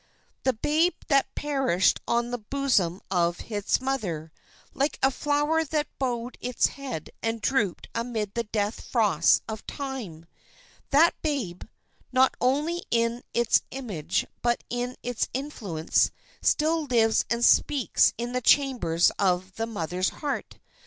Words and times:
The 0.41 0.53
babe 0.53 0.95
that 1.09 1.35
perished 1.35 1.99
on 2.07 2.31
the 2.31 2.39
bosom 2.39 3.01
of 3.11 3.39
its 3.51 3.79
mother, 3.79 4.31
like 4.73 4.97
a 5.03 5.11
flower 5.11 5.63
that 5.63 5.85
bowed 5.99 6.39
its 6.41 6.65
head 6.73 7.11
and 7.21 7.39
drooped 7.39 7.87
amid 7.93 8.33
the 8.33 8.45
death 8.45 8.81
frosts 8.83 9.41
of 9.47 9.63
time,—that 9.67 11.13
babe, 11.21 11.65
not 12.11 12.33
only 12.41 12.81
in 12.89 13.21
its 13.35 13.61
image, 13.69 14.25
but 14.41 14.63
in 14.71 14.95
its 15.03 15.27
influence, 15.35 16.09
still 16.41 16.85
lives 16.85 17.23
and 17.29 17.45
speaks 17.45 18.11
in 18.17 18.31
the 18.31 18.41
chambers 18.41 19.11
of 19.19 19.53
the 19.53 19.67
mother's 19.67 20.09
heart. 20.09 20.57